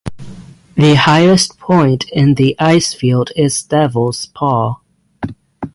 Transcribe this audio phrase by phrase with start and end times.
[0.73, 4.77] The highest point in the icefield is Devils Paw.